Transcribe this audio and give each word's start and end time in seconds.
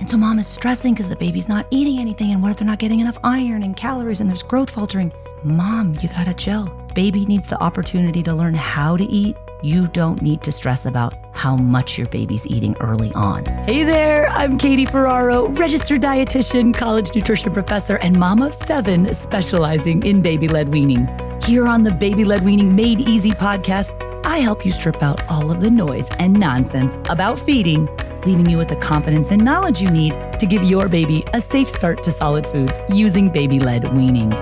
And 0.00 0.10
so 0.10 0.16
mom 0.16 0.38
is 0.38 0.46
stressing 0.46 0.94
because 0.94 1.08
the 1.08 1.16
baby's 1.16 1.48
not 1.48 1.66
eating 1.70 1.98
anything. 1.98 2.32
And 2.32 2.42
what 2.42 2.50
if 2.50 2.58
they're 2.58 2.66
not 2.66 2.78
getting 2.78 3.00
enough 3.00 3.18
iron 3.22 3.62
and 3.62 3.76
calories 3.76 4.20
and 4.20 4.28
there's 4.28 4.42
growth 4.42 4.70
faltering? 4.70 5.12
Mom, 5.42 5.96
you 6.00 6.08
gotta 6.08 6.34
chill. 6.34 6.66
Baby 6.94 7.24
needs 7.26 7.48
the 7.48 7.62
opportunity 7.62 8.22
to 8.22 8.34
learn 8.34 8.54
how 8.54 8.96
to 8.96 9.04
eat. 9.04 9.36
You 9.62 9.86
don't 9.88 10.20
need 10.20 10.42
to 10.42 10.52
stress 10.52 10.84
about 10.84 11.14
how 11.32 11.56
much 11.56 11.96
your 11.96 12.06
baby's 12.08 12.46
eating 12.46 12.76
early 12.80 13.12
on. 13.14 13.46
Hey 13.66 13.82
there, 13.84 14.28
I'm 14.28 14.58
Katie 14.58 14.86
Ferraro, 14.86 15.48
registered 15.48 16.02
dietitian, 16.02 16.74
college 16.74 17.14
nutrition 17.14 17.52
professor, 17.52 17.96
and 17.96 18.18
mom 18.18 18.42
of 18.42 18.54
seven 18.54 19.12
specializing 19.14 20.02
in 20.04 20.22
baby 20.22 20.48
led 20.48 20.68
weaning. 20.72 21.08
Here 21.42 21.66
on 21.66 21.82
the 21.82 21.90
Baby 21.92 22.24
Led 22.24 22.44
Weaning 22.44 22.74
Made 22.74 23.00
Easy 23.00 23.32
podcast, 23.32 23.90
I 24.24 24.38
help 24.38 24.64
you 24.64 24.72
strip 24.72 25.02
out 25.02 25.22
all 25.28 25.50
of 25.50 25.60
the 25.60 25.70
noise 25.70 26.08
and 26.18 26.32
nonsense 26.32 26.96
about 27.10 27.38
feeding 27.38 27.86
leaving 28.26 28.48
you 28.48 28.56
with 28.56 28.68
the 28.68 28.76
confidence 28.76 29.30
and 29.30 29.44
knowledge 29.44 29.80
you 29.80 29.90
need 29.90 30.12
to 30.38 30.46
give 30.46 30.62
your 30.62 30.88
baby 30.88 31.24
a 31.34 31.40
safe 31.40 31.68
start 31.68 32.02
to 32.02 32.10
solid 32.10 32.46
foods 32.46 32.78
using 32.88 33.30
baby 33.30 33.60
led 33.60 33.94
weaning. 33.94 34.32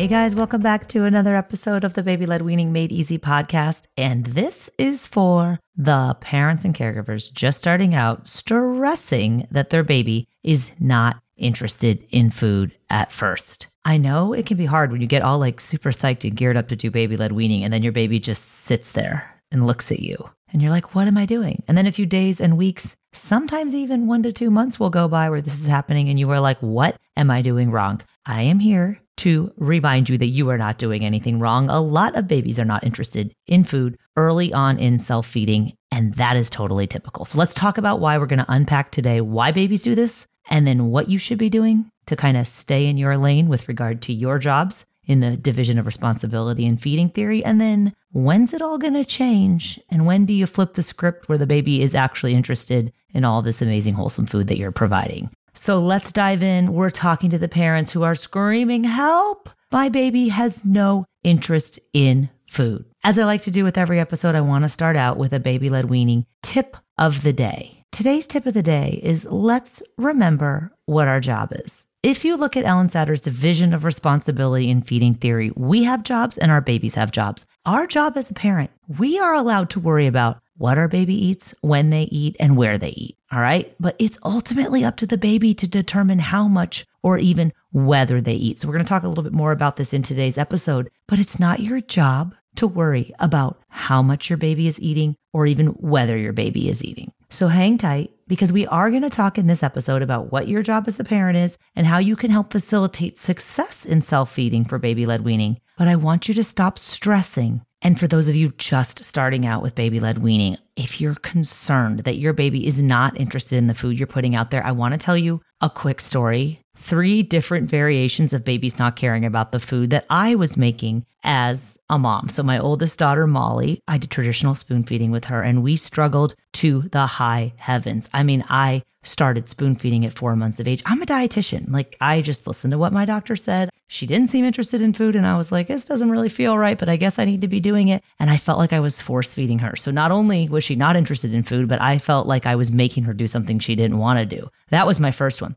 Hey 0.00 0.06
guys, 0.06 0.34
welcome 0.34 0.62
back 0.62 0.88
to 0.88 1.04
another 1.04 1.36
episode 1.36 1.84
of 1.84 1.92
the 1.92 2.02
Baby 2.02 2.24
Led 2.24 2.40
Weaning 2.40 2.72
Made 2.72 2.90
Easy 2.90 3.18
podcast. 3.18 3.82
And 3.98 4.24
this 4.24 4.70
is 4.78 5.06
for 5.06 5.60
the 5.76 6.16
parents 6.22 6.64
and 6.64 6.74
caregivers 6.74 7.30
just 7.30 7.58
starting 7.58 7.94
out, 7.94 8.26
stressing 8.26 9.46
that 9.50 9.68
their 9.68 9.82
baby 9.82 10.26
is 10.42 10.70
not 10.80 11.20
interested 11.36 12.06
in 12.08 12.30
food 12.30 12.78
at 12.88 13.12
first. 13.12 13.66
I 13.84 13.96
know 13.96 14.32
it 14.32 14.46
can 14.46 14.56
be 14.56 14.66
hard 14.66 14.92
when 14.92 15.00
you 15.00 15.06
get 15.06 15.22
all 15.22 15.38
like 15.38 15.60
super 15.60 15.90
psyched 15.90 16.24
and 16.24 16.36
geared 16.36 16.56
up 16.56 16.68
to 16.68 16.76
do 16.76 16.90
baby 16.90 17.16
led 17.16 17.32
weaning, 17.32 17.64
and 17.64 17.72
then 17.72 17.82
your 17.82 17.92
baby 17.92 18.20
just 18.20 18.44
sits 18.44 18.92
there 18.92 19.40
and 19.50 19.66
looks 19.66 19.90
at 19.90 20.00
you. 20.00 20.30
And 20.52 20.60
you're 20.60 20.70
like, 20.70 20.94
what 20.94 21.06
am 21.06 21.16
I 21.16 21.26
doing? 21.26 21.62
And 21.68 21.78
then 21.78 21.86
a 21.86 21.92
few 21.92 22.06
days 22.06 22.40
and 22.40 22.58
weeks, 22.58 22.96
sometimes 23.12 23.74
even 23.74 24.06
one 24.06 24.22
to 24.24 24.32
two 24.32 24.50
months 24.50 24.78
will 24.78 24.90
go 24.90 25.08
by 25.08 25.30
where 25.30 25.40
this 25.40 25.58
is 25.58 25.66
happening, 25.66 26.08
and 26.08 26.18
you 26.18 26.30
are 26.30 26.40
like, 26.40 26.58
what 26.58 26.96
am 27.16 27.30
I 27.30 27.40
doing 27.40 27.70
wrong? 27.70 28.02
I 28.26 28.42
am 28.42 28.58
here 28.58 29.00
to 29.18 29.52
remind 29.56 30.08
you 30.08 30.18
that 30.18 30.26
you 30.26 30.48
are 30.50 30.58
not 30.58 30.78
doing 30.78 31.04
anything 31.04 31.38
wrong. 31.38 31.68
A 31.70 31.80
lot 31.80 32.16
of 32.16 32.28
babies 32.28 32.58
are 32.58 32.64
not 32.64 32.84
interested 32.84 33.32
in 33.46 33.64
food 33.64 33.98
early 34.16 34.52
on 34.52 34.78
in 34.78 34.98
self 34.98 35.26
feeding, 35.26 35.74
and 35.90 36.14
that 36.14 36.36
is 36.36 36.50
totally 36.50 36.86
typical. 36.86 37.24
So 37.24 37.38
let's 37.38 37.54
talk 37.54 37.78
about 37.78 38.00
why 38.00 38.18
we're 38.18 38.26
going 38.26 38.44
to 38.44 38.52
unpack 38.52 38.90
today 38.90 39.20
why 39.20 39.52
babies 39.52 39.82
do 39.82 39.94
this 39.94 40.26
and 40.48 40.66
then 40.66 40.86
what 40.86 41.08
you 41.08 41.18
should 41.18 41.38
be 41.38 41.48
doing 41.48 41.90
to 42.10 42.16
kind 42.16 42.36
of 42.36 42.46
stay 42.46 42.86
in 42.86 42.96
your 42.96 43.16
lane 43.16 43.48
with 43.48 43.68
regard 43.68 44.02
to 44.02 44.12
your 44.12 44.38
jobs 44.38 44.84
in 45.06 45.20
the 45.20 45.36
division 45.36 45.78
of 45.78 45.86
responsibility 45.86 46.66
and 46.66 46.80
feeding 46.80 47.08
theory. 47.08 47.44
And 47.44 47.60
then 47.60 47.94
when's 48.12 48.52
it 48.52 48.62
all 48.62 48.78
going 48.78 48.94
to 48.94 49.04
change? 49.04 49.80
And 49.90 50.06
when 50.06 50.26
do 50.26 50.32
you 50.32 50.46
flip 50.46 50.74
the 50.74 50.82
script 50.82 51.28
where 51.28 51.38
the 51.38 51.46
baby 51.46 51.82
is 51.82 51.94
actually 51.94 52.34
interested 52.34 52.92
in 53.10 53.24
all 53.24 53.42
this 53.42 53.62
amazing, 53.62 53.94
wholesome 53.94 54.26
food 54.26 54.48
that 54.48 54.58
you're 54.58 54.70
providing? 54.70 55.30
So 55.54 55.80
let's 55.80 56.12
dive 56.12 56.42
in. 56.42 56.72
We're 56.72 56.90
talking 56.90 57.30
to 57.30 57.38
the 57.38 57.48
parents 57.48 57.92
who 57.92 58.02
are 58.02 58.14
screaming, 58.14 58.84
Help! 58.84 59.50
My 59.72 59.88
baby 59.88 60.28
has 60.28 60.64
no 60.64 61.06
interest 61.22 61.80
in 61.92 62.28
food. 62.46 62.84
As 63.04 63.18
I 63.18 63.24
like 63.24 63.42
to 63.42 63.50
do 63.50 63.64
with 63.64 63.78
every 63.78 64.00
episode, 64.00 64.34
I 64.34 64.40
want 64.40 64.64
to 64.64 64.68
start 64.68 64.96
out 64.96 65.16
with 65.16 65.32
a 65.32 65.40
baby 65.40 65.70
led 65.70 65.88
weaning 65.88 66.26
tip 66.42 66.76
of 66.98 67.22
the 67.22 67.32
day. 67.32 67.79
Today's 67.92 68.26
tip 68.26 68.46
of 68.46 68.54
the 68.54 68.62
day 68.62 69.00
is 69.02 69.24
let's 69.24 69.82
remember 69.98 70.72
what 70.86 71.08
our 71.08 71.20
job 71.20 71.52
is. 71.52 71.88
If 72.02 72.24
you 72.24 72.36
look 72.36 72.56
at 72.56 72.64
Ellyn 72.64 72.88
Satter's 72.88 73.20
division 73.20 73.74
of 73.74 73.84
responsibility 73.84 74.70
in 74.70 74.82
feeding 74.82 75.14
theory, 75.14 75.50
we 75.56 75.84
have 75.84 76.04
jobs 76.04 76.38
and 76.38 76.50
our 76.50 76.60
babies 76.60 76.94
have 76.94 77.10
jobs. 77.10 77.46
Our 77.66 77.86
job 77.86 78.16
as 78.16 78.30
a 78.30 78.34
parent, 78.34 78.70
we 78.98 79.18
are 79.18 79.34
allowed 79.34 79.70
to 79.70 79.80
worry 79.80 80.06
about 80.06 80.40
what 80.56 80.78
our 80.78 80.88
baby 80.88 81.14
eats, 81.14 81.54
when 81.62 81.90
they 81.90 82.04
eat, 82.04 82.36
and 82.38 82.56
where 82.56 82.78
they 82.78 82.90
eat. 82.90 83.16
All 83.32 83.40
right. 83.40 83.74
But 83.80 83.96
it's 83.98 84.18
ultimately 84.24 84.84
up 84.84 84.96
to 84.98 85.06
the 85.06 85.18
baby 85.18 85.52
to 85.54 85.66
determine 85.66 86.20
how 86.20 86.48
much 86.48 86.86
or 87.02 87.18
even 87.18 87.52
whether 87.72 88.20
they 88.20 88.34
eat. 88.34 88.60
So 88.60 88.68
we're 88.68 88.74
going 88.74 88.84
to 88.84 88.88
talk 88.88 89.02
a 89.02 89.08
little 89.08 89.24
bit 89.24 89.32
more 89.32 89.52
about 89.52 89.76
this 89.76 89.92
in 89.92 90.02
today's 90.02 90.38
episode, 90.38 90.90
but 91.06 91.18
it's 91.18 91.40
not 91.40 91.60
your 91.60 91.80
job 91.80 92.34
to 92.56 92.66
worry 92.66 93.14
about 93.18 93.60
how 93.68 94.02
much 94.02 94.28
your 94.28 94.36
baby 94.36 94.66
is 94.66 94.80
eating 94.80 95.16
or 95.32 95.46
even 95.46 95.68
whether 95.68 96.16
your 96.16 96.32
baby 96.32 96.68
is 96.68 96.84
eating. 96.84 97.12
So 97.30 97.48
hang 97.48 97.78
tight 97.78 98.10
because 98.26 98.52
we 98.52 98.66
are 98.66 98.90
going 98.90 99.02
to 99.02 99.10
talk 99.10 99.38
in 99.38 99.46
this 99.46 99.62
episode 99.62 100.02
about 100.02 100.32
what 100.32 100.48
your 100.48 100.62
job 100.62 100.84
as 100.88 100.96
the 100.96 101.04
parent 101.04 101.36
is 101.36 101.56
and 101.76 101.86
how 101.86 101.98
you 101.98 102.16
can 102.16 102.30
help 102.30 102.52
facilitate 102.52 103.18
success 103.18 103.84
in 103.84 104.02
self 104.02 104.32
feeding 104.32 104.64
for 104.64 104.78
baby 104.78 105.06
led 105.06 105.22
weaning. 105.22 105.60
But 105.78 105.88
I 105.88 105.96
want 105.96 106.28
you 106.28 106.34
to 106.34 106.44
stop 106.44 106.78
stressing. 106.78 107.62
And 107.82 107.98
for 107.98 108.06
those 108.06 108.28
of 108.28 108.36
you 108.36 108.50
just 108.58 109.04
starting 109.04 109.46
out 109.46 109.62
with 109.62 109.74
baby 109.74 110.00
led 110.00 110.18
weaning, 110.18 110.58
if 110.76 111.00
you're 111.00 111.14
concerned 111.14 112.00
that 112.00 112.18
your 112.18 112.32
baby 112.32 112.66
is 112.66 112.82
not 112.82 113.18
interested 113.18 113.56
in 113.56 113.68
the 113.68 113.74
food 113.74 113.98
you're 113.98 114.06
putting 114.06 114.34
out 114.34 114.50
there, 114.50 114.64
I 114.66 114.72
want 114.72 114.92
to 114.92 114.98
tell 114.98 115.16
you 115.16 115.40
a 115.60 115.70
quick 115.70 116.00
story 116.00 116.60
three 116.80 117.22
different 117.22 117.68
variations 117.68 118.32
of 118.32 118.44
babies 118.44 118.78
not 118.78 118.96
caring 118.96 119.24
about 119.24 119.52
the 119.52 119.58
food 119.60 119.90
that 119.90 120.06
I 120.08 120.34
was 120.34 120.56
making 120.56 121.04
as 121.22 121.78
a 121.90 121.98
mom. 121.98 122.28
So, 122.28 122.42
my 122.42 122.58
oldest 122.58 122.98
daughter, 122.98 123.26
Molly, 123.26 123.80
I 123.86 123.98
did 123.98 124.10
traditional 124.10 124.54
spoon 124.54 124.84
feeding 124.84 125.10
with 125.10 125.26
her, 125.26 125.42
and 125.42 125.62
we 125.62 125.76
struggled 125.76 126.34
to 126.54 126.82
the 126.82 127.06
high 127.06 127.52
heavens. 127.56 128.08
I 128.12 128.22
mean, 128.22 128.44
I 128.48 128.82
started 129.02 129.48
spoon 129.48 129.76
feeding 129.76 130.04
at 130.04 130.12
four 130.12 130.36
months 130.36 130.60
of 130.60 130.68
age. 130.68 130.82
I'm 130.86 131.02
a 131.02 131.06
dietitian. 131.06 131.70
Like, 131.70 131.96
I 132.00 132.22
just 132.22 132.46
listened 132.46 132.72
to 132.72 132.78
what 132.78 132.92
my 132.92 133.04
doctor 133.04 133.36
said. 133.36 133.70
She 133.86 134.06
didn't 134.06 134.28
seem 134.28 134.44
interested 134.44 134.80
in 134.80 134.92
food, 134.92 135.16
and 135.16 135.26
I 135.26 135.36
was 135.36 135.52
like, 135.52 135.66
this 135.66 135.84
doesn't 135.84 136.10
really 136.10 136.28
feel 136.28 136.56
right, 136.56 136.78
but 136.78 136.88
I 136.88 136.96
guess 136.96 137.18
I 137.18 137.24
need 137.24 137.40
to 137.42 137.48
be 137.48 137.60
doing 137.60 137.88
it. 137.88 138.02
And 138.18 138.30
I 138.30 138.36
felt 138.36 138.58
like 138.58 138.72
I 138.72 138.80
was 138.80 139.00
force 139.02 139.34
feeding 139.34 139.58
her. 139.58 139.76
So, 139.76 139.90
not 139.90 140.10
only 140.10 140.48
was 140.48 140.64
she 140.64 140.76
not 140.76 140.96
interested 140.96 141.34
in 141.34 141.42
food, 141.42 141.68
but 141.68 141.82
I 141.82 141.98
felt 141.98 142.26
like 142.26 142.46
I 142.46 142.56
was 142.56 142.72
making 142.72 143.04
her 143.04 143.12
do 143.12 143.26
something 143.26 143.58
she 143.58 143.74
didn't 143.74 143.98
want 143.98 144.18
to 144.18 144.36
do. 144.36 144.50
That 144.70 144.86
was 144.86 144.98
my 144.98 145.10
first 145.10 145.42
one. 145.42 145.56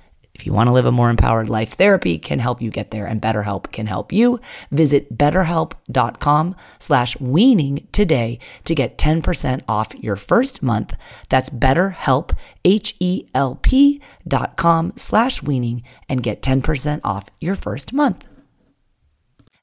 If 0.41 0.47
you 0.47 0.53
want 0.53 0.69
to 0.69 0.73
live 0.73 0.87
a 0.87 0.91
more 0.91 1.11
empowered 1.11 1.49
life, 1.49 1.73
therapy 1.73 2.17
can 2.17 2.39
help 2.39 2.63
you 2.63 2.71
get 2.71 2.89
there 2.89 3.05
and 3.05 3.21
BetterHelp 3.21 3.71
can 3.71 3.85
help 3.85 4.11
you. 4.11 4.39
Visit 4.71 5.15
betterhelp.com 5.15 6.55
slash 6.79 7.19
weaning 7.19 7.87
today 7.91 8.39
to 8.63 8.73
get 8.73 8.97
10% 8.97 9.61
off 9.67 9.93
your 9.99 10.15
first 10.15 10.63
month. 10.63 10.97
That's 11.29 11.51
betterhelp, 11.51 12.35
H-E-L-P 12.65 14.01
dot 14.27 14.57
com 14.57 14.93
slash 14.95 15.43
weaning 15.43 15.83
and 16.09 16.23
get 16.23 16.41
10% 16.41 17.01
off 17.03 17.29
your 17.39 17.53
first 17.53 17.93
month. 17.93 18.27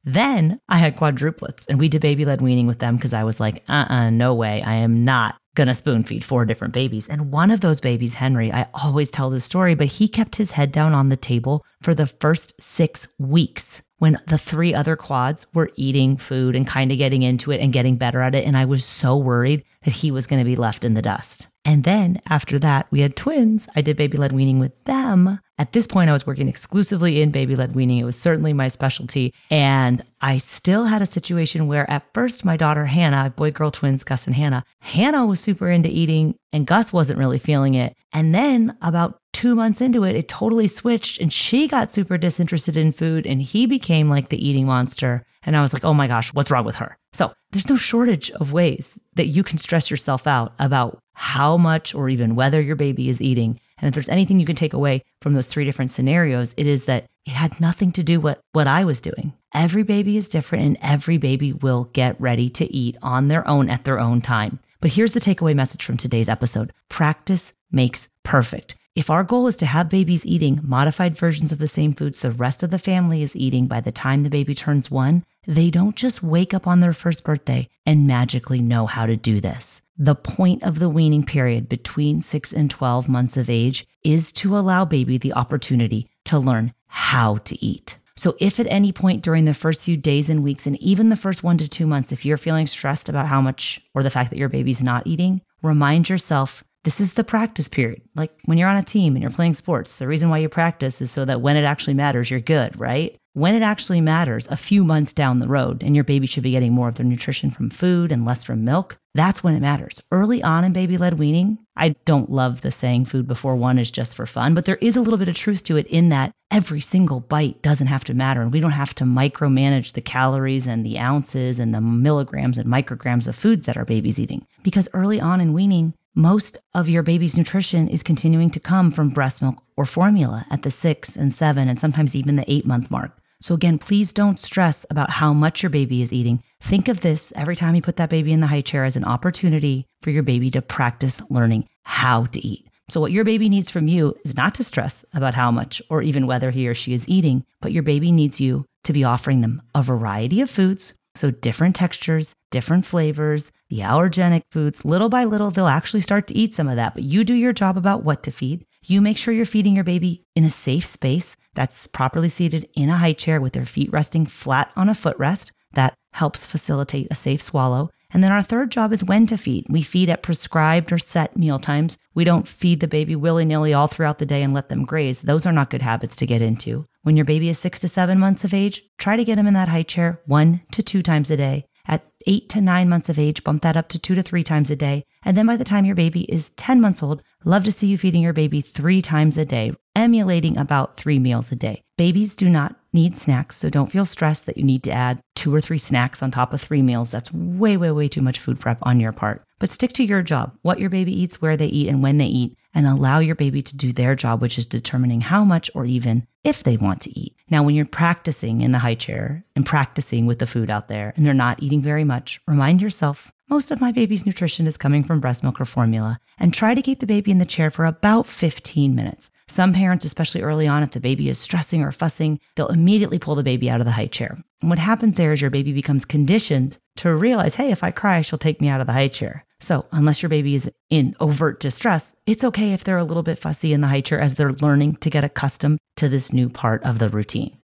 Then 0.05 0.61
I 0.69 0.79
had 0.79 0.97
quadruplets 0.97 1.67
and 1.69 1.81
we 1.81 1.89
did 1.89 2.03
baby 2.03 2.25
led 2.25 2.41
weaning 2.41 2.69
with 2.69 2.79
them 2.79 2.95
because 2.95 3.13
I 3.13 3.25
was 3.25 3.41
like, 3.41 3.65
uh 3.69 3.87
uh 3.89 4.11
no 4.11 4.33
way. 4.33 4.63
I 4.63 4.75
am 4.75 5.05
not 5.05 5.39
gonna 5.59 5.75
spoon 5.75 6.05
feed 6.05 6.25
four 6.25 6.47
different 6.47 6.73
babies. 6.73 7.09
And 7.09 7.33
one 7.33 7.51
of 7.51 7.61
those 7.61 7.81
babies, 7.81 8.15
Henry, 8.15 8.53
I 8.53 8.69
always 8.73 9.11
tell 9.11 9.29
this 9.29 9.45
story, 9.45 9.75
but 9.75 9.89
he 9.89 10.07
kept 10.07 10.37
his 10.37 10.53
head 10.53 10.71
down 10.71 10.95
on 10.95 11.09
the 11.09 11.17
table 11.17 11.67
for 11.83 11.95
the 11.95 12.07
first 12.07 12.55
six 12.63 13.09
weeks 13.19 13.83
when 13.99 14.19
the 14.29 14.39
three 14.39 14.73
other 14.73 14.95
quads 14.95 15.47
were 15.53 15.71
eating 15.75 16.17
food 16.17 16.55
and 16.55 16.67
kind 16.67 16.93
of 16.93 16.99
getting 16.99 17.23
into 17.23 17.51
it 17.51 17.61
and 17.61 17.73
getting 17.73 17.97
better 17.97 18.23
at 18.23 18.37
it. 18.37 18.47
And 18.47 18.57
I 18.57 18.65
was 18.65 18.85
so 18.85 19.17
worried 19.17 19.65
that 19.83 19.95
he 19.95 20.13
was 20.13 20.29
going 20.29 20.39
to 20.39 20.45
be 20.45 20.55
left 20.55 20.85
in 20.85 20.95
the 20.95 21.03
dust. 21.03 21.49
And 21.69 21.85
then 21.85 22.23
after 22.31 22.59
that, 22.61 22.87
we 22.91 23.01
had 23.01 23.15
twins. 23.15 23.69
I 23.77 23.83
did 23.83 23.99
baby 23.99 24.17
led 24.17 24.33
weaning 24.33 24.59
with 24.59 24.73
them. 24.85 25.39
At 25.59 25.73
this 25.73 25.87
point, 25.87 26.09
I 26.09 26.15
was 26.15 26.27
working 26.27 26.49
exclusively 26.49 27.21
in 27.21 27.31
baby 27.31 27.57
led 27.57 27.75
weaning. 27.75 27.99
It 27.99 28.05
was 28.05 28.19
certainly 28.19 28.55
my 28.55 28.69
specialty. 28.69 29.35
And 29.51 30.03
I 30.23 30.39
still 30.39 30.85
had 30.85 31.03
a 31.03 31.07
situation 31.07 31.67
where 31.67 31.89
at 31.91 32.07
first 32.15 32.43
my 32.43 32.57
daughter 32.57 32.87
Hannah, 32.87 33.35
boy 33.37 33.51
girl 33.51 33.71
twins, 33.71 34.03
Gus 34.03 34.27
and 34.27 34.35
Hannah, 34.35 34.65
Hannah 34.81 35.27
was 35.27 35.41
super 35.41 35.69
into 35.69 35.91
eating 35.91 36.37
and 36.55 36.67
Gus 36.67 36.91
wasn't 36.91 37.19
really 37.19 37.39
feeling 37.39 37.75
it. 37.75 37.95
And 38.15 38.35
then 38.35 38.75
about 38.81 39.21
two 39.35 39.55
months 39.55 39.83
into 39.83 40.05
it, 40.05 40.17
it 40.17 40.27
totally 40.27 40.69
switched 40.69 41.21
and 41.21 41.31
she 41.31 41.69
got 41.69 41.91
super 41.91 42.17
disinterested 42.17 42.79
in 42.79 42.93
food 42.93 43.27
and 43.27 43.43
he 43.43 43.67
became 43.67 44.09
like 44.09 44.31
the 44.31 44.43
eating 44.49 44.65
monster. 44.65 45.23
And 45.43 45.55
I 45.55 45.61
was 45.61 45.75
like, 45.75 45.85
oh 45.85 45.95
my 45.95 46.07
gosh, 46.07 46.33
what's 46.33 46.51
wrong 46.51 46.65
with 46.65 46.77
her? 46.77 46.97
So 47.13 47.33
there's 47.53 47.69
no 47.69 47.77
shortage 47.77 48.31
of 48.33 48.53
ways 48.53 48.99
that 49.15 49.27
you 49.27 49.43
can 49.43 49.59
stress 49.59 49.91
yourself 49.91 50.27
out 50.27 50.55
about 50.59 51.01
how 51.19 51.57
much 51.57 51.97
or 51.97 52.09
even 52.09 52.37
whether 52.37 52.61
your 52.61 52.77
baby 52.77 53.09
is 53.09 53.21
eating. 53.21 53.59
And 53.79 53.89
if 53.89 53.95
there's 53.95 54.09
anything 54.09 54.39
you 54.39 54.47
can 54.47 54.55
take 54.55 54.73
away 54.73 55.03
from 55.21 55.35
those 55.35 55.49
three 55.49 55.65
different 55.65 55.91
scenarios, 55.91 56.55
it 56.57 56.65
is 56.65 56.85
that 56.85 57.07
it 57.27 57.33
had 57.33 57.61
nothing 57.61 57.91
to 57.93 58.05
do 58.05 58.21
with 58.21 58.39
what 58.53 58.69
I 58.69 58.85
was 58.85 59.01
doing. 59.01 59.33
Every 59.53 59.83
baby 59.83 60.17
is 60.17 60.29
different 60.29 60.65
and 60.65 60.79
every 60.81 61.19
baby 61.19 61.53
will 61.53 61.91
get 61.93 62.21
ready 62.21 62.49
to 62.51 62.73
eat 62.73 62.97
on 63.03 63.27
their 63.27 63.47
own 63.49 63.69
at 63.69 63.83
their 63.83 63.99
own 63.99 64.21
time. 64.21 64.61
But 64.81 64.93
here's 64.93 65.11
the 65.11 65.21
takeaway 65.21 65.57
message 65.57 65.85
from 65.85 65.97
today's 65.97 66.29
episode. 66.29 66.73
Practice 66.89 67.53
makes 67.73 68.09
perfect. 68.23 68.77
If 68.95 69.11
our 69.11 69.25
goal 69.25 69.49
is 69.49 69.57
to 69.57 69.67
have 69.67 69.89
babies 69.89 70.25
eating 70.25 70.61
modified 70.63 71.17
versions 71.17 71.51
of 71.51 71.59
the 71.59 71.67
same 71.67 71.95
foods 71.95 72.21
the 72.21 72.31
rest 72.31 72.63
of 72.63 72.71
the 72.71 72.79
family 72.79 73.23
is 73.23 73.35
eating 73.35 73.67
by 73.67 73.81
the 73.81 73.93
time 73.93 74.23
the 74.23 74.31
baby 74.31 74.55
turns 74.55 74.89
one, 74.89 75.25
they 75.49 75.71
don't 75.71 75.97
just 75.97 76.23
wake 76.23 76.53
up 76.53 76.67
on 76.67 76.81
their 76.81 76.93
first 76.93 77.25
birthday 77.25 77.69
and 77.87 78.07
magically 78.07 78.61
know 78.61 78.85
how 78.85 79.07
to 79.07 79.17
do 79.17 79.41
this. 79.41 79.81
The 79.97 80.15
point 80.15 80.63
of 80.63 80.79
the 80.79 80.91
weaning 80.91 81.25
period 81.25 81.71
between 81.71 82.21
6 82.21 82.53
and 82.53 82.71
12 82.71 83.09
months 83.09 83.39
of 83.39 83.49
age 83.49 83.87
is 84.05 84.31
to 84.33 84.57
allow 84.57 84.85
baby 84.85 85.17
the 85.17 85.33
opportunity 85.33 86.07
to 86.27 86.39
learn 86.39 86.75
how 86.87 87.39
to 87.39 87.65
eat. 87.65 87.97
So, 88.15 88.37
if 88.39 88.61
at 88.61 88.67
any 88.67 88.93
point 88.93 89.23
during 89.23 89.45
the 89.45 89.55
first 89.55 89.83
few 89.83 89.97
days 89.97 90.29
and 90.29 90.45
weeks, 90.45 90.67
and 90.67 90.77
even 90.83 91.09
the 91.09 91.17
first 91.17 91.43
one 91.43 91.57
to 91.59 91.69
two 91.69 91.87
months, 91.87 92.13
if 92.13 92.25
you're 92.25 92.37
feeling 92.37 92.67
stressed 92.67 93.09
about 93.09 93.29
how 93.29 93.41
much 93.41 93.81
or 93.95 94.03
the 94.03 94.11
fact 94.11 94.31
that 94.31 94.39
your 94.39 94.49
baby's 94.49 94.83
not 94.83 95.07
eating, 95.07 95.41
remind 95.63 96.09
yourself 96.09 96.63
this 96.85 97.01
is 97.01 97.15
the 97.15 97.25
practice 97.25 97.69
period. 97.69 98.03
Like 98.15 98.33
when 98.45 98.59
you're 98.59 98.69
on 98.69 98.77
a 98.77 98.83
team 98.83 99.15
and 99.15 99.23
you're 99.23 99.31
playing 99.31 99.55
sports, 99.55 99.97
the 99.97 100.09
reason 100.09 100.31
why 100.31 100.39
you 100.39 100.49
practice 100.49 101.01
is 101.01 101.11
so 101.11 101.25
that 101.25 101.41
when 101.41 101.57
it 101.57 101.65
actually 101.65 101.95
matters, 101.95 102.31
you're 102.31 102.41
good, 102.41 102.79
right? 102.79 103.19
When 103.39 103.55
it 103.55 103.63
actually 103.63 104.01
matters, 104.01 104.49
a 104.49 104.57
few 104.57 104.83
months 104.83 105.13
down 105.13 105.39
the 105.39 105.47
road, 105.47 105.81
and 105.85 105.95
your 105.95 106.03
baby 106.03 106.27
should 106.27 106.43
be 106.43 106.51
getting 106.51 106.73
more 106.73 106.89
of 106.89 106.97
their 106.97 107.07
nutrition 107.07 107.51
from 107.51 107.71
food 107.71 108.11
and 108.11 108.25
less 108.25 108.43
from 108.43 108.65
milk, 108.65 108.99
that's 109.15 109.45
when 109.45 109.55
it 109.55 109.61
matters. 109.61 110.03
Early 110.11 110.43
on 110.43 110.65
in 110.65 110.73
baby 110.73 110.99
led 110.99 111.21
weaning, 111.21 111.59
I 111.77 111.91
don't 112.05 112.33
love 112.33 112.63
the 112.63 112.73
saying 112.73 113.05
food 113.05 113.29
before 113.29 113.55
one 113.55 113.79
is 113.79 113.93
just 113.93 114.17
for 114.17 114.27
fun, 114.27 114.55
but 114.55 114.65
there 114.65 114.77
is 114.81 114.97
a 114.97 115.01
little 115.01 115.19
bit 115.21 115.29
of 115.29 115.37
truth 115.37 115.63
to 115.65 115.77
it 115.77 115.87
in 115.87 116.09
that 116.09 116.33
every 116.51 116.81
single 116.81 117.21
bite 117.21 117.63
doesn't 117.63 117.87
have 117.87 118.03
to 118.05 118.15
matter. 118.15 118.41
And 118.41 118.53
we 118.53 118.59
don't 118.59 118.73
have 118.73 118.93
to 118.97 119.05
micromanage 119.05 119.93
the 119.93 120.01
calories 120.01 120.67
and 120.67 120.85
the 120.85 120.99
ounces 120.99 121.61
and 121.61 121.73
the 121.73 121.81
milligrams 121.81 122.59
and 122.59 122.69
micrograms 122.69 123.29
of 123.29 123.37
food 123.37 123.65
that 123.65 123.77
our 123.77 123.85
baby's 123.85 124.19
eating. 124.19 124.47
Because 124.65 124.89
early 124.93 125.21
on 125.21 125.41
in 125.41 125.53
weaning, 125.53 125.95
most 126.13 126.59
of 126.75 126.89
your 126.89 127.05
baby's 127.05 127.37
nutrition 127.37 127.87
is 127.87 128.03
continuing 128.03 128.51
to 128.51 128.59
come 128.59 128.91
from 128.91 129.11
breast 129.11 129.41
milk 129.41 129.63
or 129.77 129.85
formula 129.85 130.45
at 130.51 130.63
the 130.63 130.73
six 130.73 131.15
and 131.15 131.33
seven 131.33 131.69
and 131.69 131.79
sometimes 131.79 132.17
even 132.17 132.35
the 132.35 132.51
eight 132.53 132.67
month 132.67 132.91
mark. 132.91 133.13
So, 133.41 133.55
again, 133.55 133.79
please 133.79 134.13
don't 134.13 134.39
stress 134.39 134.85
about 134.91 135.11
how 135.11 135.33
much 135.33 135.63
your 135.63 135.71
baby 135.71 136.03
is 136.03 136.13
eating. 136.13 136.43
Think 136.61 136.89
of 136.89 137.03
this 137.03 137.33
every 137.37 137.55
time 137.55 137.75
you 137.77 137.83
put 137.83 137.97
that 137.97 138.11
baby 138.11 138.33
in 138.33 138.41
the 138.41 138.49
high 138.49 138.63
chair 138.63 138.85
as 138.85 138.97
an 138.97 139.05
opportunity 139.05 139.87
for 140.03 140.11
your 140.11 140.25
baby 140.25 140.51
to 140.51 140.63
practice 140.63 141.23
learning 141.31 141.69
how 141.85 142.25
to 142.27 142.45
eat. 142.45 142.67
So, 142.91 143.01
what 143.01 143.13
your 143.13 143.25
baby 143.25 143.49
needs 143.49 143.71
from 143.71 143.87
you 143.87 144.15
is 144.25 144.37
not 144.37 144.55
to 144.57 144.65
stress 144.65 145.05
about 145.13 145.35
how 145.35 145.51
much 145.53 145.81
or 145.89 146.03
even 146.03 146.27
whether 146.27 146.51
he 146.51 146.67
or 146.67 146.75
she 146.75 146.95
is 146.95 147.09
eating, 147.09 147.45
but 147.61 147.73
your 147.73 147.85
baby 147.85 148.11
needs 148.11 148.41
you 148.41 148.65
to 148.85 148.93
be 148.93 149.05
offering 149.05 149.41
them 149.41 149.63
a 149.75 149.83
variety 149.83 150.41
of 150.41 150.51
foods. 150.51 150.95
So, 151.15 151.31
different 151.31 151.77
textures, 151.77 152.35
different 152.51 152.87
flavors, 152.87 153.53
the 153.69 153.81
allergenic 153.81 154.43
foods. 154.51 154.85
Little 154.85 155.09
by 155.09 155.25
little, 155.25 155.51
they'll 155.51 155.67
actually 155.67 156.01
start 156.01 156.27
to 156.29 156.35
eat 156.35 156.55
some 156.55 156.69
of 156.69 156.77
that, 156.77 156.95
but 156.95 157.05
you 157.05 157.23
do 157.23 157.35
your 157.35 157.53
job 157.53 157.77
about 157.77 158.05
what 158.05 158.23
to 158.25 158.33
feed. 158.33 158.65
You 158.85 159.01
make 159.01 159.19
sure 159.19 159.35
you're 159.35 159.45
feeding 159.45 159.75
your 159.75 159.85
baby 159.85 160.25
in 160.35 160.45
a 160.45 160.49
safe 160.49 160.87
space 160.87 161.37
that's 161.59 161.89
properly 161.89 162.29
seated 162.29 162.69
in 162.77 162.89
a 162.89 162.99
high 162.99 163.13
chair 163.13 163.41
with 163.41 163.53
their 163.53 163.67
feet 163.67 163.91
resting 163.93 164.27
flat 164.27 164.71
on 164.77 164.89
a 164.89 164.93
footrest. 164.93 165.51
That 165.73 165.95
helps 166.13 166.47
facilitate 166.47 167.09
a 167.11 167.17
safe 167.17 167.43
swallow. 167.43 167.91
And 168.13 168.23
then 168.23 168.31
our 168.31 168.45
third 168.45 168.71
job 168.71 168.93
is 168.93 169.03
when 169.03 169.27
to 169.27 169.37
feed. 169.37 169.67
We 169.69 169.83
feed 169.83 170.09
at 170.09 170.23
prescribed 170.23 170.93
or 170.93 170.99
set 170.99 171.37
meal 171.37 171.59
times. 171.59 171.99
We 172.15 172.23
don't 172.23 172.47
feed 172.47 172.79
the 172.79 172.87
baby 172.87 173.17
willy 173.17 173.45
nilly 173.45 173.75
all 173.75 173.89
throughout 173.89 174.19
the 174.19 174.25
day 174.25 174.45
and 174.45 174.55
let 174.55 174.69
them 174.69 174.85
graze. 174.85 175.23
Those 175.23 175.47
are 175.47 175.53
not 175.53 175.69
good 175.69 175.83
habits 175.83 176.15
to 176.17 176.27
get 176.27 176.43
into. 176.43 176.85
When 177.03 177.17
your 177.17 177.25
baby 177.25 177.49
is 177.49 177.59
six 177.59 177.81
to 177.81 177.89
seven 177.89 178.21
months 178.21 178.45
of 178.45 178.55
age, 178.55 178.85
try 178.97 179.17
to 179.17 179.25
get 179.25 179.37
him 179.37 179.49
in 179.49 179.55
that 179.55 179.69
high 179.69 179.83
chair 179.83 180.23
one 180.27 180.61
to 180.71 180.83
two 180.85 181.03
times 181.03 181.29
a 181.29 181.37
day. 181.37 181.65
At 181.89 182.07
eight 182.27 182.51
to 182.51 182.61
nine 182.61 182.91
months 182.91 183.09
of 183.09 183.19
age, 183.19 183.43
bump 183.43 183.63
that 183.63 183.77
up 183.77 183.89
to 183.89 183.99
two 183.99 184.15
to 184.15 184.23
three 184.23 184.45
times 184.45 184.71
a 184.71 184.77
day. 184.77 185.07
And 185.25 185.37
then 185.37 185.47
by 185.47 185.57
the 185.57 185.65
time 185.65 185.87
your 185.87 185.95
baby 185.95 186.23
is 186.31 186.51
10 186.51 186.81
months 186.81 187.03
old, 187.03 187.23
love 187.45 187.65
to 187.65 187.73
see 187.73 187.87
you 187.87 187.97
feeding 187.97 188.23
your 188.23 188.35
baby 188.35 188.61
three 188.61 189.01
times 189.01 189.39
a 189.39 189.47
day, 189.47 189.73
emulating 189.97 190.59
about 190.59 190.99
three 190.99 191.19
meals 191.19 191.51
a 191.51 191.57
day. 191.57 191.83
Babies 191.97 192.37
do 192.37 192.51
not 192.51 192.77
need 192.93 193.17
snacks, 193.17 193.57
so 193.57 193.71
don't 193.71 193.91
feel 193.91 194.05
stressed 194.05 194.47
that 194.47 194.59
you 194.59 194.65
need 194.65 194.83
to 194.83 194.91
add 194.91 195.21
two 195.35 195.55
or 195.55 195.61
three 195.61 195.79
snacks 195.79 196.23
on 196.23 196.31
top 196.31 196.53
of 196.53 196.61
three 196.61 196.83
meals. 196.83 197.11
That's 197.11 197.33
way, 197.33 197.77
way, 197.77 197.91
way 197.91 198.09
too 198.09 198.23
much 198.23 198.39
food 198.39 198.61
prep 198.61 198.79
on 198.83 199.01
your 199.01 199.13
part. 199.13 199.43
But 199.59 199.71
stick 199.71 199.93
to 199.95 200.05
your 200.05 200.23
job, 200.23 200.57
what 200.63 200.79
your 200.79 200.91
baby 200.91 201.19
eats, 201.19 201.41
where 201.43 201.57
they 201.57 201.67
eat, 201.67 201.89
and 201.89 202.03
when 202.03 202.19
they 202.19 202.27
eat, 202.27 202.57
and 202.75 202.87
allow 202.87 203.19
your 203.19 203.35
baby 203.35 203.63
to 203.63 203.77
do 203.77 203.93
their 203.93 204.15
job, 204.15 204.41
which 204.41 204.59
is 204.59 204.67
determining 204.67 205.23
how 205.23 205.45
much 205.45 205.71
or 205.75 205.85
even 205.85 206.27
if 206.45 206.63
they 206.63 206.77
want 206.77 207.01
to 207.03 207.19
eat. 207.19 207.35
Now, 207.51 207.63
when 207.63 207.75
you're 207.75 207.87
practicing 207.87 208.61
in 208.61 208.73
the 208.73 208.79
high 208.79 208.95
chair 208.95 209.45
and 209.57 209.65
practicing 209.65 210.27
with 210.27 210.39
the 210.39 210.47
food 210.47 210.71
out 210.71 210.89
there 210.89 211.13
and 211.17 211.25
they're 211.25 211.35
not 211.35 211.63
eating 211.63 211.81
very 211.81 212.05
much, 212.05 212.41
remind 212.47 212.83
yourself 212.83 213.33
most 213.51 213.71
of 213.71 213.81
my 213.81 213.93
baby's 213.93 214.27
nutrition 214.27 214.67
is 214.67 214.77
coming 214.77 215.03
from 215.03 215.21
breast 215.21 215.43
milk 215.43 215.61
or 215.61 215.65
formula, 215.65 216.21
and 216.39 216.53
try 216.53 216.75
to 216.75 216.83
keep 216.83 217.01
the 217.01 217.07
baby 217.07 217.31
in 217.31 217.39
the 217.39 217.47
chair 217.47 217.71
for 217.71 217.87
about 217.87 218.27
15 218.27 218.95
minutes. 218.95 219.31
Some 219.47 219.73
parents, 219.73 220.05
especially 220.05 220.43
early 220.43 220.69
on, 220.69 220.83
if 220.83 220.91
the 220.91 221.01
baby 221.01 221.29
is 221.29 221.39
stressing 221.39 221.83
or 221.83 221.91
fussing, 221.91 222.41
they'll 222.55 222.69
immediately 222.69 223.19
pull 223.19 223.35
the 223.35 223.43
baby 223.43 223.71
out 223.71 223.81
of 223.81 223.87
the 223.87 223.93
high 223.93 224.07
chair. 224.07 224.39
And 224.61 224.69
what 224.69 224.79
happens 224.79 225.17
there 225.17 225.33
is 225.33 225.41
your 225.41 225.51
baby 225.51 225.73
becomes 225.73 226.05
conditioned 226.05 226.79
to 226.97 227.15
realize, 227.15 227.55
hey, 227.55 227.71
if 227.71 227.83
I 227.83 227.91
cry, 227.91 228.21
she'll 228.21 228.39
take 228.39 228.61
me 228.61 228.69
out 228.69 228.81
of 228.81 228.87
the 228.87 228.93
high 228.93 229.09
chair. 229.09 229.45
So, 229.61 229.87
unless 229.91 230.23
your 230.23 230.29
baby 230.29 230.55
is 230.55 230.71
in 230.91 231.17
overt 231.19 231.59
distress, 231.59 232.15
it's 232.27 232.45
okay 232.45 232.73
if 232.73 232.85
they're 232.85 232.99
a 232.99 233.05
little 233.05 233.23
bit 233.23 233.39
fussy 233.39 233.73
in 233.73 233.81
the 233.81 233.89
high 233.89 234.03
chair 234.03 234.21
as 234.21 234.35
they're 234.35 234.53
learning 234.53 234.97
to 234.97 235.11
get 235.11 235.25
accustomed 235.25 235.79
to 235.97 236.09
this 236.09 236.33
new 236.33 236.49
part 236.49 236.83
of 236.85 236.99
the 236.99 237.09
routine. 237.09 237.57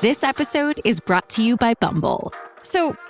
This 0.00 0.22
episode 0.24 0.80
is 0.84 1.00
brought 1.00 1.30
to 1.30 1.42
you 1.42 1.56
by 1.56 1.74
Bumble. 1.74 2.32
So, 2.62 2.96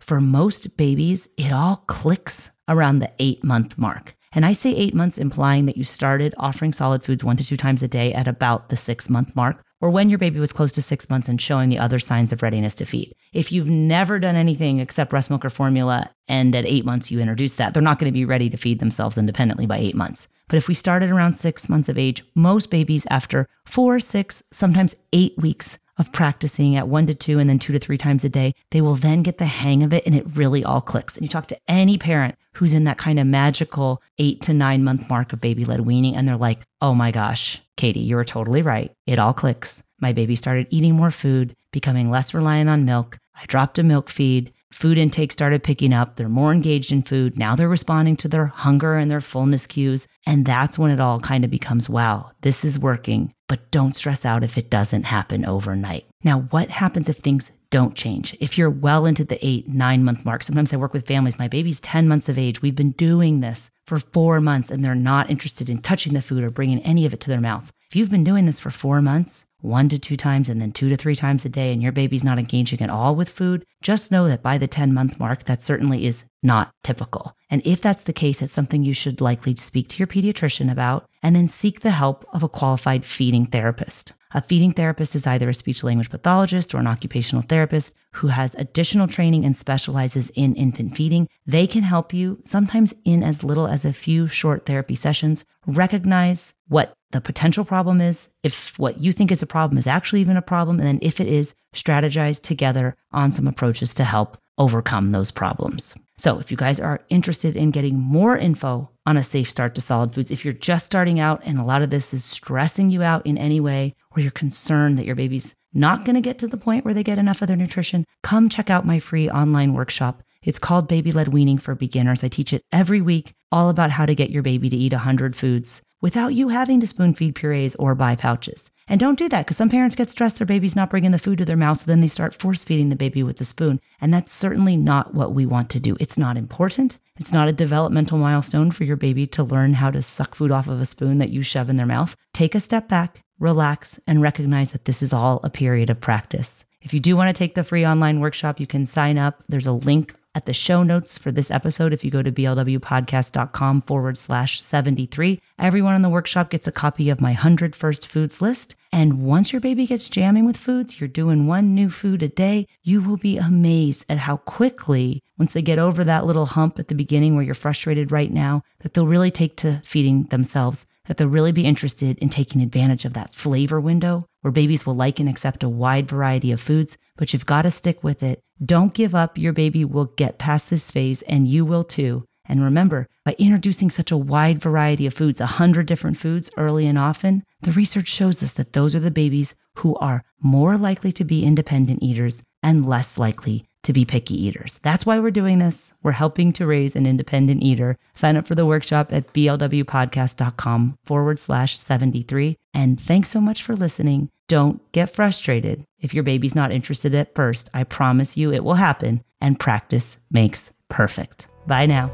For 0.00 0.20
most 0.20 0.76
babies, 0.76 1.28
it 1.36 1.52
all 1.52 1.84
clicks 1.86 2.50
around 2.68 2.98
the 2.98 3.12
eight 3.18 3.44
month 3.44 3.78
mark. 3.78 4.16
And 4.32 4.46
I 4.46 4.52
say 4.52 4.74
eight 4.74 4.94
months, 4.94 5.18
implying 5.18 5.66
that 5.66 5.76
you 5.76 5.84
started 5.84 6.34
offering 6.38 6.72
solid 6.72 7.02
foods 7.02 7.24
one 7.24 7.36
to 7.36 7.44
two 7.44 7.56
times 7.56 7.82
a 7.82 7.88
day 7.88 8.12
at 8.12 8.28
about 8.28 8.68
the 8.68 8.76
six 8.76 9.08
month 9.08 9.34
mark. 9.34 9.62
or 9.82 9.88
when 9.88 10.10
your 10.10 10.18
baby 10.18 10.38
was 10.38 10.52
close 10.52 10.70
to 10.72 10.82
six 10.82 11.08
months 11.08 11.26
and 11.26 11.40
showing 11.40 11.70
the 11.70 11.78
other 11.78 11.98
signs 11.98 12.32
of 12.32 12.42
readiness 12.42 12.74
to 12.74 12.84
feed. 12.84 13.14
If 13.32 13.50
you've 13.50 13.70
never 13.70 14.18
done 14.18 14.36
anything 14.36 14.78
except 14.78 15.08
breast 15.10 15.30
milk 15.30 15.42
or 15.42 15.48
formula 15.48 16.10
and 16.28 16.54
at 16.54 16.66
eight 16.66 16.84
months 16.84 17.10
you 17.10 17.18
introduce 17.18 17.54
that, 17.54 17.72
they're 17.72 17.82
not 17.82 17.98
going 17.98 18.12
to 18.12 18.18
be 18.18 18.26
ready 18.26 18.50
to 18.50 18.58
feed 18.58 18.78
themselves 18.78 19.16
independently 19.16 19.64
by 19.66 19.78
eight 19.78 19.94
months. 19.94 20.28
But 20.48 20.56
if 20.58 20.68
we 20.68 20.74
started 20.74 21.10
around 21.10 21.32
six 21.32 21.68
months 21.68 21.88
of 21.88 21.96
age, 21.96 22.22
most 22.34 22.68
babies 22.68 23.06
after 23.08 23.48
four, 23.64 24.00
six, 24.00 24.42
sometimes 24.52 24.96
eight 25.14 25.32
weeks 25.38 25.78
of 26.00 26.12
practicing 26.12 26.74
at 26.76 26.88
one 26.88 27.06
to 27.06 27.14
two 27.14 27.38
and 27.38 27.48
then 27.48 27.58
two 27.58 27.74
to 27.74 27.78
three 27.78 27.98
times 27.98 28.24
a 28.24 28.28
day, 28.30 28.54
they 28.70 28.80
will 28.80 28.94
then 28.94 29.22
get 29.22 29.36
the 29.36 29.44
hang 29.44 29.82
of 29.82 29.92
it 29.92 30.04
and 30.06 30.14
it 30.14 30.24
really 30.34 30.64
all 30.64 30.80
clicks. 30.80 31.14
And 31.14 31.22
you 31.22 31.28
talk 31.28 31.46
to 31.48 31.60
any 31.68 31.98
parent 31.98 32.36
who's 32.54 32.72
in 32.72 32.84
that 32.84 32.96
kind 32.96 33.20
of 33.20 33.26
magical 33.26 34.02
eight 34.18 34.40
to 34.42 34.54
nine 34.54 34.82
month 34.82 35.10
mark 35.10 35.34
of 35.34 35.42
baby 35.42 35.66
led 35.66 35.80
weaning, 35.80 36.16
and 36.16 36.26
they're 36.26 36.36
like, 36.36 36.60
oh 36.80 36.94
my 36.94 37.10
gosh, 37.10 37.60
Katie, 37.76 38.00
you 38.00 38.16
were 38.16 38.24
totally 38.24 38.62
right. 38.62 38.90
It 39.06 39.18
all 39.18 39.34
clicks. 39.34 39.82
My 40.00 40.14
baby 40.14 40.34
started 40.34 40.66
eating 40.70 40.94
more 40.94 41.10
food, 41.10 41.54
becoming 41.70 42.10
less 42.10 42.32
reliant 42.32 42.70
on 42.70 42.86
milk. 42.86 43.18
I 43.34 43.44
dropped 43.46 43.78
a 43.78 43.82
milk 43.82 44.08
feed. 44.08 44.52
Food 44.72 44.98
intake 44.98 45.32
started 45.32 45.64
picking 45.64 45.92
up. 45.92 46.16
They're 46.16 46.28
more 46.28 46.52
engaged 46.52 46.92
in 46.92 47.02
food. 47.02 47.36
Now 47.36 47.56
they're 47.56 47.68
responding 47.68 48.16
to 48.18 48.28
their 48.28 48.46
hunger 48.46 48.94
and 48.94 49.10
their 49.10 49.20
fullness 49.20 49.66
cues. 49.66 50.06
And 50.26 50.46
that's 50.46 50.78
when 50.78 50.90
it 50.90 51.00
all 51.00 51.20
kind 51.20 51.44
of 51.44 51.50
becomes 51.50 51.88
wow, 51.88 52.30
this 52.42 52.64
is 52.64 52.78
working. 52.78 53.34
But 53.48 53.70
don't 53.72 53.96
stress 53.96 54.24
out 54.24 54.44
if 54.44 54.56
it 54.56 54.70
doesn't 54.70 55.04
happen 55.04 55.44
overnight. 55.44 56.06
Now, 56.22 56.42
what 56.50 56.70
happens 56.70 57.08
if 57.08 57.16
things 57.16 57.50
don't 57.70 57.96
change? 57.96 58.36
If 58.40 58.56
you're 58.56 58.70
well 58.70 59.06
into 59.06 59.24
the 59.24 59.44
eight, 59.44 59.68
nine 59.68 60.04
month 60.04 60.24
mark, 60.24 60.44
sometimes 60.44 60.72
I 60.72 60.76
work 60.76 60.92
with 60.92 61.06
families. 61.06 61.38
My 61.38 61.48
baby's 61.48 61.80
10 61.80 62.06
months 62.06 62.28
of 62.28 62.38
age. 62.38 62.62
We've 62.62 62.76
been 62.76 62.92
doing 62.92 63.40
this 63.40 63.70
for 63.86 63.98
four 63.98 64.40
months 64.40 64.70
and 64.70 64.84
they're 64.84 64.94
not 64.94 65.30
interested 65.30 65.68
in 65.68 65.78
touching 65.78 66.14
the 66.14 66.22
food 66.22 66.44
or 66.44 66.50
bringing 66.50 66.80
any 66.82 67.04
of 67.04 67.12
it 67.12 67.20
to 67.20 67.28
their 67.28 67.40
mouth. 67.40 67.72
If 67.88 67.96
you've 67.96 68.10
been 68.10 68.22
doing 68.22 68.46
this 68.46 68.60
for 68.60 68.70
four 68.70 69.02
months, 69.02 69.44
one 69.60 69.88
to 69.88 69.98
two 69.98 70.16
times 70.16 70.48
and 70.48 70.60
then 70.60 70.72
two 70.72 70.88
to 70.88 70.96
three 70.96 71.16
times 71.16 71.44
a 71.44 71.48
day, 71.48 71.72
and 71.72 71.82
your 71.82 71.92
baby's 71.92 72.24
not 72.24 72.38
engaging 72.38 72.80
at 72.80 72.90
all 72.90 73.14
with 73.14 73.28
food, 73.28 73.64
just 73.82 74.10
know 74.10 74.28
that 74.28 74.42
by 74.42 74.58
the 74.58 74.66
10 74.66 74.92
month 74.92 75.18
mark, 75.18 75.44
that 75.44 75.62
certainly 75.62 76.06
is 76.06 76.24
not 76.42 76.72
typical. 76.82 77.36
And 77.50 77.62
if 77.64 77.80
that's 77.80 78.04
the 78.04 78.12
case, 78.12 78.40
it's 78.42 78.52
something 78.52 78.84
you 78.84 78.94
should 78.94 79.20
likely 79.20 79.54
speak 79.56 79.88
to 79.88 79.98
your 79.98 80.06
pediatrician 80.06 80.70
about 80.70 81.08
and 81.22 81.36
then 81.36 81.48
seek 81.48 81.80
the 81.80 81.90
help 81.90 82.24
of 82.32 82.42
a 82.42 82.48
qualified 82.48 83.04
feeding 83.04 83.46
therapist. 83.46 84.12
A 84.32 84.40
feeding 84.40 84.70
therapist 84.70 85.16
is 85.16 85.26
either 85.26 85.48
a 85.48 85.54
speech 85.54 85.82
language 85.82 86.08
pathologist 86.08 86.72
or 86.72 86.78
an 86.78 86.86
occupational 86.86 87.42
therapist 87.42 87.94
who 88.12 88.28
has 88.28 88.54
additional 88.54 89.08
training 89.08 89.44
and 89.44 89.56
specializes 89.56 90.30
in 90.36 90.54
infant 90.54 90.96
feeding. 90.96 91.28
They 91.46 91.66
can 91.66 91.82
help 91.82 92.12
you, 92.12 92.40
sometimes 92.44 92.94
in 93.04 93.24
as 93.24 93.42
little 93.42 93.66
as 93.66 93.84
a 93.84 93.92
few 93.92 94.28
short 94.28 94.66
therapy 94.66 94.94
sessions, 94.94 95.44
recognize 95.66 96.54
what 96.68 96.92
the 97.12 97.20
potential 97.20 97.64
problem 97.64 98.00
is, 98.00 98.28
if 98.42 98.78
what 98.78 99.00
you 99.00 99.12
think 99.12 99.32
is 99.32 99.42
a 99.42 99.46
problem 99.46 99.78
is 99.78 99.86
actually 99.86 100.20
even 100.20 100.36
a 100.36 100.42
problem, 100.42 100.78
and 100.78 100.86
then 100.86 100.98
if 101.02 101.20
it 101.20 101.26
is, 101.26 101.54
strategize 101.74 102.40
together 102.40 102.96
on 103.12 103.32
some 103.32 103.48
approaches 103.48 103.92
to 103.94 104.04
help 104.04 104.38
overcome 104.58 105.10
those 105.10 105.30
problems. 105.30 105.94
So, 106.18 106.38
if 106.38 106.50
you 106.50 106.56
guys 106.56 106.78
are 106.78 107.00
interested 107.08 107.56
in 107.56 107.70
getting 107.70 107.98
more 107.98 108.36
info 108.36 108.90
on 109.06 109.16
a 109.16 109.22
safe 109.22 109.50
start 109.50 109.74
to 109.74 109.80
solid 109.80 110.14
foods, 110.14 110.30
if 110.30 110.44
you're 110.44 110.54
just 110.54 110.86
starting 110.86 111.18
out 111.18 111.40
and 111.44 111.58
a 111.58 111.64
lot 111.64 111.82
of 111.82 111.90
this 111.90 112.14
is 112.14 112.24
stressing 112.24 112.90
you 112.90 113.02
out 113.02 113.26
in 113.26 113.38
any 113.38 113.58
way, 113.58 113.94
or 114.14 114.20
you're 114.20 114.30
concerned 114.30 114.98
that 114.98 115.06
your 115.06 115.16
baby's 115.16 115.54
not 115.72 116.04
going 116.04 116.14
to 116.16 116.20
get 116.20 116.38
to 116.40 116.46
the 116.46 116.56
point 116.56 116.84
where 116.84 116.94
they 116.94 117.02
get 117.02 117.18
enough 117.18 117.42
of 117.42 117.48
their 117.48 117.56
nutrition, 117.56 118.04
come 118.22 118.48
check 118.48 118.70
out 118.70 118.84
my 118.84 118.98
free 118.98 119.30
online 119.30 119.72
workshop. 119.72 120.22
It's 120.42 120.58
called 120.58 120.88
Baby 120.88 121.12
Led 121.12 121.28
Weaning 121.28 121.58
for 121.58 121.74
Beginners. 121.74 122.22
I 122.22 122.28
teach 122.28 122.52
it 122.52 122.64
every 122.70 123.00
week, 123.00 123.34
all 123.50 123.68
about 123.68 123.90
how 123.90 124.06
to 124.06 124.14
get 124.14 124.30
your 124.30 124.42
baby 124.42 124.68
to 124.68 124.76
eat 124.76 124.92
100 124.92 125.34
foods 125.34 125.82
without 126.00 126.34
you 126.34 126.48
having 126.48 126.80
to 126.80 126.86
spoon 126.86 127.14
feed 127.14 127.34
purees 127.34 127.74
or 127.76 127.94
buy 127.94 128.14
pouches. 128.16 128.70
And 128.88 128.98
don't 128.98 129.18
do 129.18 129.28
that 129.28 129.46
because 129.46 129.56
some 129.56 129.70
parents 129.70 129.94
get 129.94 130.10
stressed 130.10 130.38
their 130.38 130.46
baby's 130.46 130.74
not 130.74 130.90
bringing 130.90 131.12
the 131.12 131.18
food 131.18 131.38
to 131.38 131.44
their 131.44 131.56
mouth, 131.56 131.78
so 131.78 131.86
then 131.86 132.00
they 132.00 132.08
start 132.08 132.34
force 132.34 132.64
feeding 132.64 132.88
the 132.88 132.96
baby 132.96 133.22
with 133.22 133.36
the 133.36 133.44
spoon. 133.44 133.80
And 134.00 134.12
that's 134.12 134.32
certainly 134.32 134.76
not 134.76 135.14
what 135.14 135.32
we 135.32 135.46
want 135.46 135.70
to 135.70 135.80
do. 135.80 135.96
It's 136.00 136.18
not 136.18 136.36
important. 136.36 136.98
It's 137.16 137.32
not 137.32 137.48
a 137.48 137.52
developmental 137.52 138.18
milestone 138.18 138.72
for 138.72 138.84
your 138.84 138.96
baby 138.96 139.26
to 139.28 139.44
learn 139.44 139.74
how 139.74 139.90
to 139.90 140.02
suck 140.02 140.34
food 140.34 140.50
off 140.50 140.66
of 140.66 140.80
a 140.80 140.86
spoon 140.86 141.18
that 141.18 141.30
you 141.30 141.42
shove 141.42 141.70
in 141.70 141.76
their 141.76 141.86
mouth. 141.86 142.16
Take 142.34 142.54
a 142.54 142.60
step 142.60 142.88
back, 142.88 143.22
relax, 143.38 144.00
and 144.06 144.20
recognize 144.20 144.72
that 144.72 144.86
this 144.86 145.02
is 145.02 145.12
all 145.12 145.40
a 145.44 145.50
period 145.50 145.90
of 145.90 146.00
practice. 146.00 146.64
If 146.82 146.94
you 146.94 146.98
do 146.98 147.14
want 147.14 147.28
to 147.28 147.38
take 147.38 147.54
the 147.54 147.62
free 147.62 147.86
online 147.86 148.20
workshop, 148.20 148.58
you 148.58 148.66
can 148.66 148.86
sign 148.86 149.18
up. 149.18 149.44
There's 149.48 149.66
a 149.66 149.72
link 149.72 150.14
at 150.34 150.46
the 150.46 150.54
show 150.54 150.82
notes 150.82 151.18
for 151.18 151.32
this 151.32 151.50
episode. 151.50 151.92
If 151.92 152.04
you 152.04 152.10
go 152.10 152.22
to 152.22 152.32
blwpodcast.com 152.32 153.82
forward 153.82 154.18
slash 154.18 154.60
73, 154.60 155.40
everyone 155.58 155.94
in 155.94 156.02
the 156.02 156.08
workshop 156.08 156.50
gets 156.50 156.66
a 156.66 156.72
copy 156.72 157.10
of 157.10 157.20
my 157.20 157.30
100 157.30 157.74
first 157.74 158.06
foods 158.06 158.40
list. 158.40 158.74
And 158.92 159.22
once 159.22 159.52
your 159.52 159.60
baby 159.60 159.86
gets 159.86 160.08
jamming 160.08 160.46
with 160.46 160.56
foods, 160.56 161.00
you're 161.00 161.08
doing 161.08 161.46
one 161.46 161.74
new 161.74 161.90
food 161.90 162.22
a 162.22 162.28
day, 162.28 162.66
you 162.82 163.00
will 163.00 163.16
be 163.16 163.38
amazed 163.38 164.04
at 164.08 164.18
how 164.18 164.38
quickly, 164.38 165.22
once 165.38 165.52
they 165.52 165.62
get 165.62 165.78
over 165.78 166.04
that 166.04 166.26
little 166.26 166.46
hump 166.46 166.78
at 166.78 166.88
the 166.88 166.94
beginning 166.94 167.34
where 167.34 167.44
you're 167.44 167.54
frustrated 167.54 168.10
right 168.10 168.32
now, 168.32 168.62
that 168.80 168.94
they'll 168.94 169.06
really 169.06 169.30
take 169.30 169.56
to 169.56 169.80
feeding 169.84 170.24
themselves 170.24 170.86
that 171.10 171.16
they'll 171.16 171.26
really 171.26 171.50
be 171.50 171.64
interested 171.64 172.16
in 172.20 172.28
taking 172.28 172.62
advantage 172.62 173.04
of 173.04 173.14
that 173.14 173.34
flavor 173.34 173.80
window 173.80 174.24
where 174.42 174.52
babies 174.52 174.86
will 174.86 174.94
like 174.94 175.18
and 175.18 175.28
accept 175.28 175.64
a 175.64 175.68
wide 175.68 176.08
variety 176.08 176.52
of 176.52 176.60
foods, 176.60 176.96
but 177.16 177.32
you've 177.32 177.46
got 177.46 177.62
to 177.62 177.70
stick 177.72 178.04
with 178.04 178.22
it. 178.22 178.40
Don't 178.64 178.94
give 178.94 179.14
up. 179.14 179.38
Your 179.38 179.52
baby 179.52 179.84
will 179.84 180.06
get 180.16 180.38
past 180.38 180.70
this 180.70 180.90
phase 180.90 181.22
and 181.22 181.48
you 181.48 181.64
will 181.64 181.84
too. 181.84 182.24
And 182.46 182.62
remember, 182.62 183.06
by 183.24 183.36
introducing 183.38 183.90
such 183.90 184.10
a 184.10 184.16
wide 184.16 184.60
variety 184.60 185.06
of 185.06 185.14
foods, 185.14 185.40
a 185.40 185.46
hundred 185.46 185.86
different 185.86 186.18
foods 186.18 186.50
early 186.56 186.86
and 186.86 186.98
often, 186.98 187.44
the 187.60 187.72
research 187.72 188.08
shows 188.08 188.42
us 188.42 188.52
that 188.52 188.72
those 188.72 188.94
are 188.94 189.00
the 189.00 189.10
babies 189.10 189.54
who 189.76 189.94
are 189.96 190.24
more 190.42 190.76
likely 190.76 191.12
to 191.12 191.24
be 191.24 191.44
independent 191.44 192.02
eaters 192.02 192.42
and 192.62 192.84
less 192.84 193.18
likely 193.18 193.66
to 193.82 193.92
be 193.92 194.04
picky 194.04 194.34
eaters. 194.34 194.78
That's 194.82 195.06
why 195.06 195.18
we're 195.18 195.30
doing 195.30 195.58
this. 195.58 195.92
We're 196.02 196.12
helping 196.12 196.52
to 196.54 196.66
raise 196.66 196.94
an 196.96 197.06
independent 197.06 197.62
eater. 197.62 197.96
Sign 198.14 198.36
up 198.36 198.46
for 198.46 198.54
the 198.54 198.66
workshop 198.66 199.12
at 199.12 199.32
blwpodcast.com 199.32 200.98
forward 201.04 201.38
slash 201.38 201.78
73. 201.78 202.56
And 202.74 203.00
thanks 203.00 203.30
so 203.30 203.40
much 203.40 203.62
for 203.62 203.74
listening. 203.74 204.28
Don't 204.50 204.82
get 204.90 205.14
frustrated 205.14 205.84
if 206.00 206.12
your 206.12 206.24
baby's 206.24 206.56
not 206.56 206.72
interested 206.72 207.14
at 207.14 207.36
first. 207.36 207.70
I 207.72 207.84
promise 207.84 208.36
you 208.36 208.52
it 208.52 208.64
will 208.64 208.74
happen, 208.74 209.22
and 209.40 209.60
practice 209.60 210.16
makes 210.28 210.72
perfect. 210.88 211.46
Bye 211.68 211.86
now. 211.86 212.10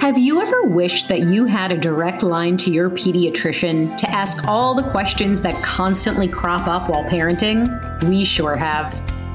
Have 0.00 0.18
you 0.18 0.40
ever 0.40 0.62
wished 0.68 1.08
that 1.08 1.22
you 1.22 1.46
had 1.46 1.72
a 1.72 1.76
direct 1.76 2.22
line 2.22 2.56
to 2.58 2.70
your 2.70 2.88
pediatrician 2.90 3.96
to 3.96 4.08
ask 4.08 4.46
all 4.46 4.72
the 4.76 4.88
questions 4.88 5.40
that 5.40 5.60
constantly 5.64 6.28
crop 6.28 6.68
up 6.68 6.88
while 6.88 7.02
parenting? 7.02 7.66
We 8.08 8.24
sure 8.24 8.54
have. 8.54 9.15